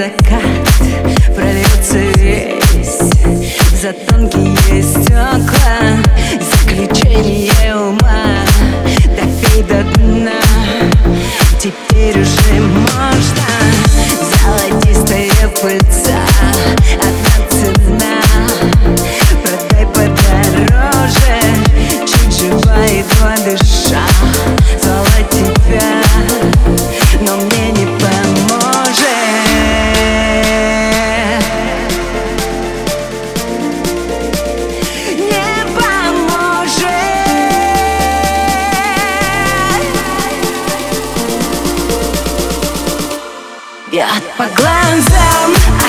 закат 0.00 0.42
прольется 1.36 1.98
весь 2.16 2.59
Я 43.92 44.06
по 44.38 44.44
глазам 44.44 45.79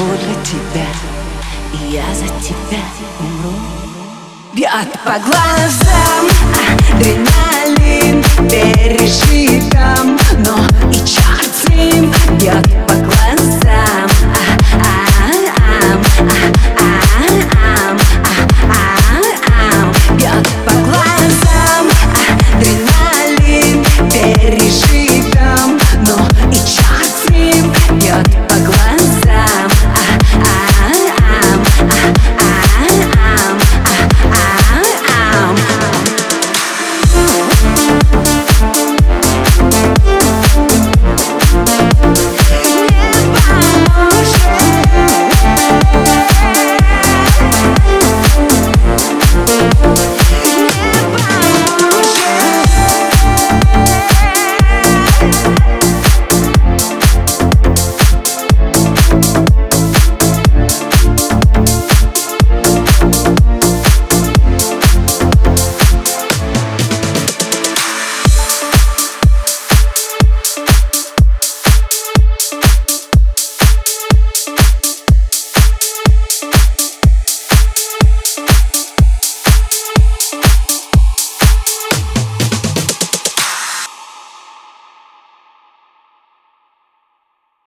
подле 0.00 0.34
тебя 0.44 0.86
И 1.74 1.92
я 1.92 2.14
за 2.14 2.26
тебя 2.42 2.82
умру. 3.20 3.54
Бьет 4.54 4.92
по 5.04 5.18
глазам 5.18 6.26
адреналин 6.90 8.24
Пережи 8.48 9.29